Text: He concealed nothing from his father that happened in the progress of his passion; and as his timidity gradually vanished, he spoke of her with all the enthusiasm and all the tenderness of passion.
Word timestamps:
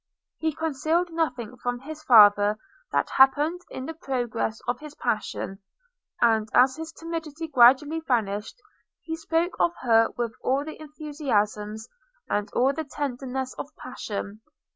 He 0.39 0.55
concealed 0.55 1.11
nothing 1.13 1.57
from 1.57 1.77
his 1.81 2.01
father 2.01 2.57
that 2.91 3.11
happened 3.17 3.61
in 3.69 3.85
the 3.85 3.93
progress 3.93 4.59
of 4.67 4.79
his 4.79 4.95
passion; 4.95 5.59
and 6.19 6.49
as 6.55 6.75
his 6.75 6.91
timidity 6.91 7.47
gradually 7.47 7.99
vanished, 7.99 8.59
he 9.03 9.15
spoke 9.15 9.55
of 9.59 9.75
her 9.81 10.09
with 10.17 10.33
all 10.41 10.65
the 10.65 10.81
enthusiasm 10.81 11.75
and 12.27 12.51
all 12.53 12.73
the 12.73 12.83
tenderness 12.85 13.53
of 13.59 13.69
passion. 13.77 14.41